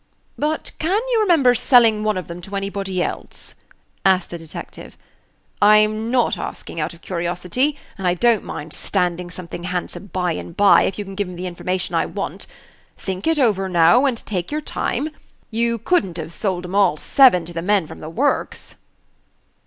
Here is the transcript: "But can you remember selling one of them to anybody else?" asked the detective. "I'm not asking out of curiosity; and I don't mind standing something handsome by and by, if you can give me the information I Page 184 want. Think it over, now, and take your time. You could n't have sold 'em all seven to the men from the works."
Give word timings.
"But 0.35 0.71
can 0.79 0.99
you 1.09 1.19
remember 1.21 1.53
selling 1.53 2.03
one 2.03 2.17
of 2.17 2.27
them 2.27 2.41
to 2.41 2.55
anybody 2.55 3.03
else?" 3.03 3.53
asked 4.03 4.31
the 4.31 4.37
detective. 4.39 4.97
"I'm 5.61 6.09
not 6.09 6.39
asking 6.39 6.79
out 6.79 6.95
of 6.95 7.01
curiosity; 7.03 7.77
and 7.99 8.07
I 8.07 8.15
don't 8.15 8.43
mind 8.43 8.73
standing 8.73 9.29
something 9.29 9.65
handsome 9.65 10.07
by 10.07 10.31
and 10.31 10.57
by, 10.57 10.81
if 10.85 10.97
you 10.97 11.05
can 11.05 11.13
give 11.13 11.27
me 11.27 11.35
the 11.35 11.45
information 11.45 11.93
I 11.93 12.05
Page 12.07 12.15
184 12.15 12.21
want. 12.23 12.61
Think 13.05 13.27
it 13.27 13.37
over, 13.37 13.69
now, 13.69 14.07
and 14.07 14.17
take 14.17 14.51
your 14.51 14.59
time. 14.59 15.11
You 15.51 15.77
could 15.77 16.03
n't 16.03 16.17
have 16.17 16.33
sold 16.33 16.65
'em 16.65 16.73
all 16.73 16.97
seven 16.97 17.45
to 17.45 17.53
the 17.53 17.61
men 17.61 17.85
from 17.85 17.99
the 17.99 18.09
works." 18.09 18.73